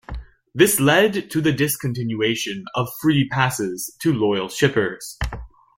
This 0.55 0.79
led 0.79 1.29
to 1.29 1.41
the 1.41 1.53
discontinuation 1.53 2.63
of 2.73 2.89
free 3.03 3.29
passes 3.29 3.95
to 4.01 4.11
loyal 4.11 4.49
shippers. 4.49 5.19